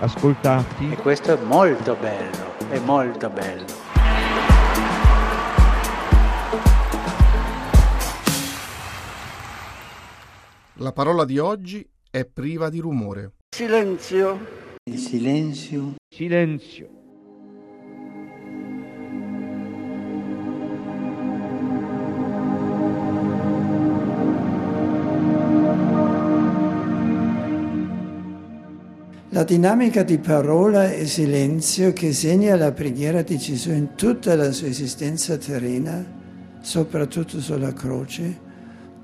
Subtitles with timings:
[0.00, 0.90] ascoltati.
[0.90, 3.88] E questo è molto bello, è molto bello.
[10.74, 13.34] La parola di oggi è priva di rumore.
[13.54, 14.58] Silenzio.
[14.84, 16.99] Il silenzio Silenzio.
[29.40, 34.52] La dinamica di parola e silenzio che segna la preghiera di Gesù in tutta la
[34.52, 36.04] sua esistenza terrena,
[36.60, 38.38] soprattutto sulla croce,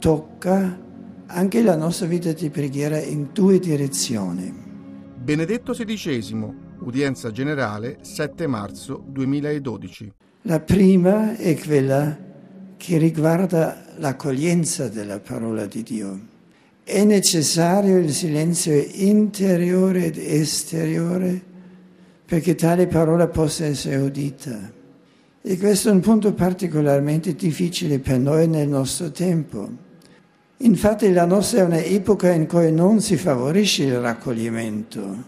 [0.00, 0.76] tocca
[1.26, 4.52] anche la nostra vita di preghiera in due direzioni.
[5.22, 10.12] Benedetto XVI, udienza generale 7 marzo 2012.
[10.42, 12.18] La prima è quella
[12.76, 16.32] che riguarda l'accoglienza della parola di Dio.
[16.86, 21.40] È necessario il silenzio interiore ed esteriore
[22.26, 24.70] perché tale parola possa essere udita.
[25.40, 29.66] E questo è un punto particolarmente difficile per noi nel nostro tempo.
[30.58, 35.24] Infatti la nostra è un'epoca in cui non si favorisce il raccoglimento,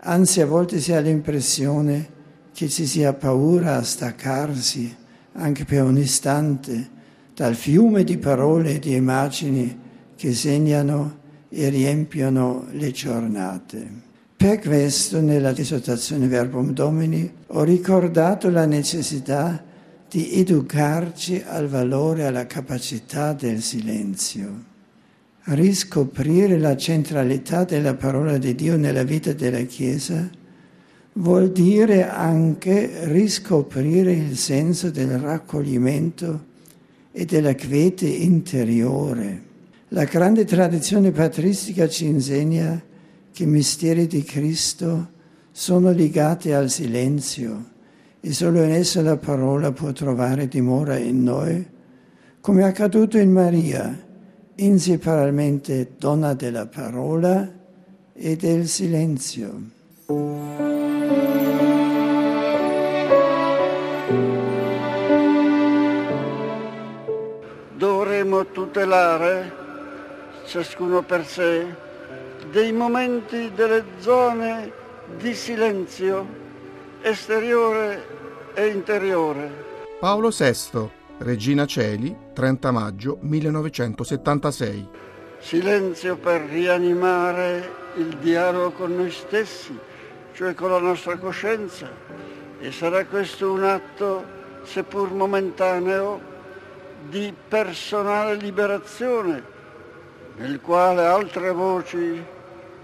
[0.00, 2.06] anzi a volte si ha l'impressione
[2.52, 4.94] che ci sia paura a staccarsi
[5.32, 6.88] anche per un istante
[7.34, 9.86] dal fiume di parole e di immagini
[10.18, 11.16] che segnano
[11.48, 14.06] e riempiono le giornate.
[14.36, 19.64] Per questo nella esortazione Verbum Domini ho ricordato la necessità
[20.10, 24.64] di educarci al valore, alla capacità del silenzio,
[25.44, 30.28] riscoprire la centralità della parola di Dio nella vita della Chiesa
[31.12, 36.46] vuol dire anche riscoprire il senso del raccoglimento
[37.12, 39.47] e della quiete interiore.
[39.92, 42.78] La grande tradizione patristica ci insegna
[43.32, 45.08] che i misteri di Cristo
[45.50, 47.70] sono legati al silenzio
[48.20, 51.66] e solo in esso la parola può trovare dimora in noi,
[52.42, 53.98] come è accaduto in Maria,
[54.56, 57.50] inseparabilmente donna della parola
[58.12, 59.62] e del silenzio.
[67.78, 69.66] Dovremmo tutelare,
[70.48, 71.66] ciascuno per sé,
[72.50, 74.72] dei momenti, delle zone
[75.18, 76.26] di silenzio
[77.02, 79.66] esteriore e interiore.
[80.00, 80.88] Paolo VI,
[81.18, 84.88] Regina Celi, 30 maggio 1976.
[85.38, 89.78] Silenzio per rianimare il dialogo con noi stessi,
[90.32, 91.90] cioè con la nostra coscienza.
[92.58, 94.24] E sarà questo un atto,
[94.62, 96.20] seppur momentaneo,
[97.06, 99.56] di personale liberazione,
[100.38, 102.22] nel quale altre voci,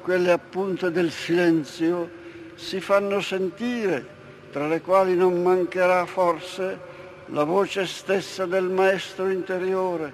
[0.00, 2.20] quelle appunto del silenzio,
[2.54, 4.20] si fanno sentire,
[4.50, 6.90] tra le quali non mancherà forse
[7.26, 10.12] la voce stessa del maestro interiore,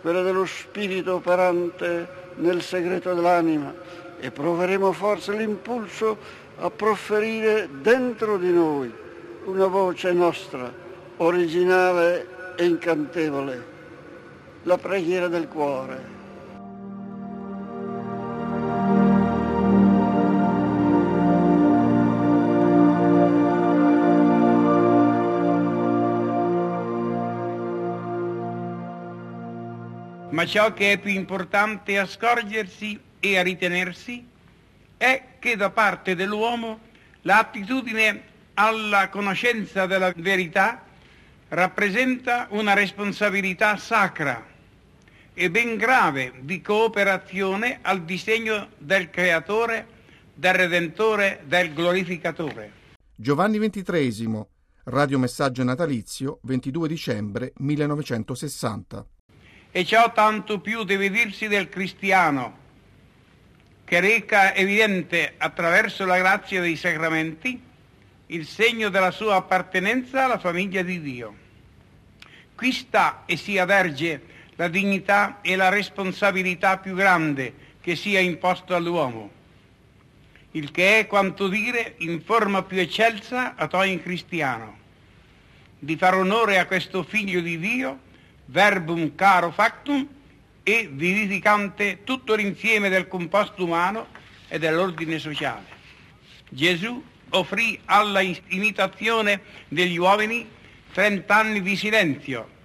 [0.00, 3.72] quella dello spirito operante nel segreto dell'anima
[4.18, 6.16] e proveremo forse l'impulso
[6.58, 8.92] a proferire dentro di noi
[9.44, 10.72] una voce nostra,
[11.18, 13.66] originale e incantevole,
[14.64, 16.11] la preghiera del cuore.
[30.32, 34.26] Ma ciò che è più importante a scorgersi e a ritenersi
[34.96, 36.80] è che da parte dell'uomo
[37.22, 38.22] l'attitudine
[38.54, 40.84] alla conoscenza della verità
[41.48, 44.42] rappresenta una responsabilità sacra
[45.34, 49.86] e ben grave di cooperazione al disegno del Creatore,
[50.32, 52.72] del Redentore, del Glorificatore.
[53.14, 54.46] Giovanni XXIII,
[54.84, 59.06] radiomessaggio natalizio 22 dicembre 1960.
[59.74, 62.58] E ciò tanto più deve dirsi del cristiano,
[63.84, 67.60] che reca evidente attraverso la grazia dei sacramenti
[68.26, 71.36] il segno della sua appartenenza alla famiglia di Dio.
[72.54, 74.22] Qui sta e si avverge
[74.56, 79.40] la dignità e la responsabilità più grande che sia imposto all'uomo.
[80.52, 84.76] il che è quanto dire in forma più eccelsa a toi in cristiano,
[85.78, 87.98] di far onore a questo figlio di Dio,
[88.46, 90.06] verbum caro factum,
[90.62, 94.08] e vivificante tutto l'insieme del composto umano
[94.48, 95.80] e dell'ordine sociale.
[96.48, 100.48] Gesù offrì alla imitazione degli uomini
[100.92, 102.60] trent'anni di silenzio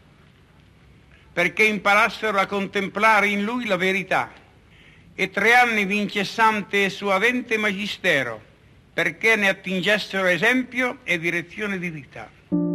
[1.31, 4.31] perché imparassero a contemplare in lui la verità
[5.15, 8.43] e tre anni di incessante e suadente magistero
[8.93, 12.66] perché ne attingessero esempio e direzione di vita.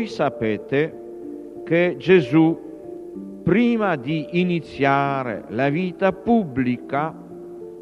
[0.00, 2.58] Voi sapete che Gesù,
[3.42, 7.14] prima di iniziare la vita pubblica,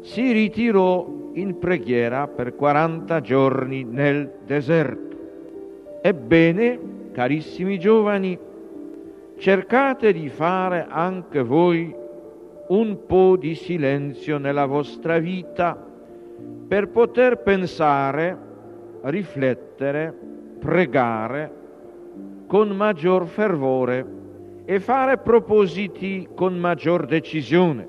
[0.01, 5.17] si ritirò in preghiera per 40 giorni nel deserto.
[6.01, 6.79] Ebbene,
[7.13, 8.37] carissimi giovani,
[9.37, 11.95] cercate di fare anche voi
[12.67, 15.73] un po' di silenzio nella vostra vita
[16.67, 18.37] per poter pensare,
[19.03, 20.13] riflettere,
[20.59, 21.58] pregare
[22.47, 24.17] con maggior fervore
[24.65, 27.87] e fare propositi con maggior decisione.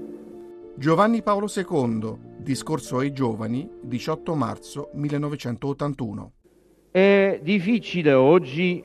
[0.75, 6.33] Giovanni Paolo II, discorso ai giovani, 18 marzo 1981.
[6.91, 8.83] È difficile oggi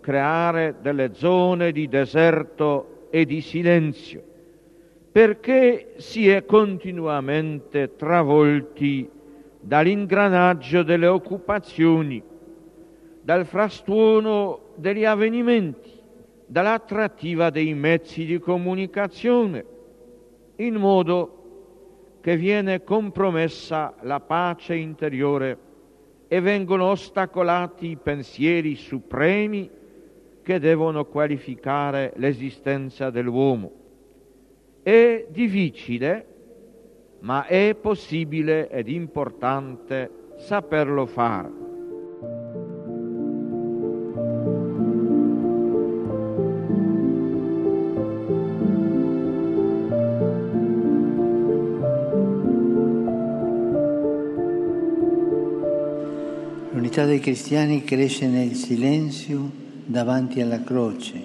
[0.00, 4.32] creare delle zone di deserto e di silenzio
[5.14, 9.08] perché si è continuamente travolti
[9.60, 12.20] dall'ingranaggio delle occupazioni,
[13.22, 15.90] dal frastuono degli avvenimenti,
[16.46, 19.64] dall'attrattiva dei mezzi di comunicazione,
[20.56, 25.58] in modo che viene compromessa la pace interiore
[26.28, 29.70] e vengono ostacolati i pensieri supremi
[30.42, 33.72] che devono qualificare l'esistenza dell'uomo.
[34.82, 36.26] È difficile,
[37.20, 41.63] ma è possibile ed importante saperlo fare.
[56.74, 59.48] L'unità dei cristiani cresce nel silenzio
[59.86, 61.24] davanti alla croce,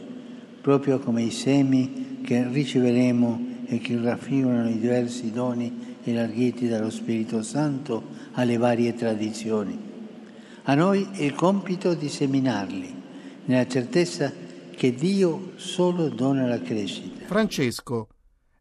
[0.62, 7.42] proprio come i semi che riceveremo e che raffigurano i diversi doni elargiti dallo Spirito
[7.42, 8.04] Santo
[8.34, 9.76] alle varie tradizioni.
[10.66, 12.94] A noi è il compito di seminarli,
[13.46, 14.32] nella certezza
[14.70, 17.26] che Dio solo dona la crescita.
[17.26, 18.10] Francesco,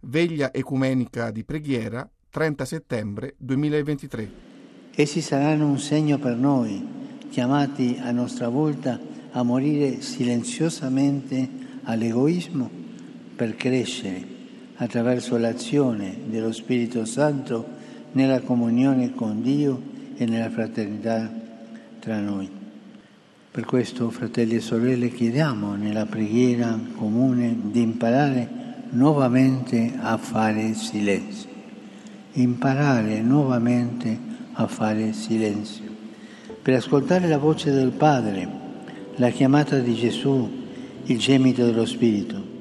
[0.00, 4.47] veglia ecumenica di preghiera, 30 settembre 2023.
[5.00, 6.84] Essi saranno un segno per noi,
[7.30, 8.98] chiamati a nostra volta
[9.30, 11.48] a morire silenziosamente
[11.84, 12.68] all'egoismo
[13.36, 14.20] per crescere
[14.74, 17.64] attraverso l'azione dello Spirito Santo
[18.10, 19.80] nella comunione con Dio
[20.16, 21.32] e nella fraternità
[22.00, 22.50] tra noi.
[23.52, 28.48] Per questo, fratelli e sorelle, chiediamo nella preghiera comune di imparare
[28.90, 31.50] nuovamente a fare silenzio,
[32.32, 34.26] imparare nuovamente
[34.60, 35.84] a fare silenzio,
[36.60, 38.48] per ascoltare la voce del Padre,
[39.14, 40.50] la chiamata di Gesù,
[41.04, 42.56] il gemito dello Spirito.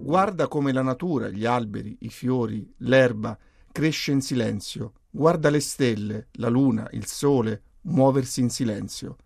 [0.00, 3.38] Guarda come la natura, gli alberi, i fiori, l'erba
[3.70, 4.94] cresce in silenzio.
[5.08, 9.16] Guarda le stelle, la luna, il sole muoversi in silenzio.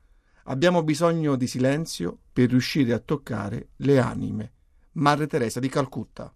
[0.50, 4.52] Abbiamo bisogno di silenzio per riuscire a toccare le anime.
[4.92, 6.32] Madre Teresa di Calcutta.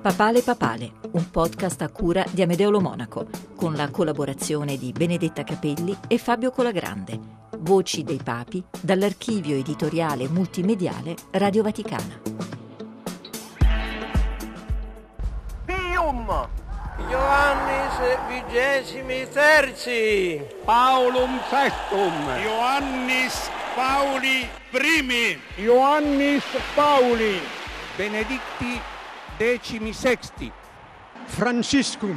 [0.00, 5.96] Papale Papale, un podcast a cura di Amedeo Monaco, con la collaborazione di Benedetta Capelli
[6.06, 7.18] e Fabio Colagrande.
[7.58, 12.20] Voci dei Papi dall'archivio editoriale multimediale Radio Vaticana.
[15.64, 16.65] Pium!
[16.98, 17.96] Ioannis
[18.28, 20.40] vigesimi terzi.
[20.64, 22.14] Paulum sextum.
[22.44, 25.36] Ioannis Pauli primi.
[25.58, 27.40] Ioannis Pauli.
[27.98, 28.80] Benedicti
[29.38, 30.52] decimi sexti.
[31.26, 32.16] Franciscum.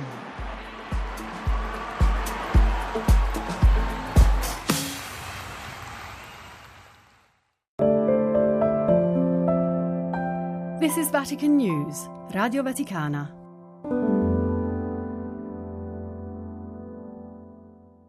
[10.79, 13.38] This is Vatican News, Radio Vaticana.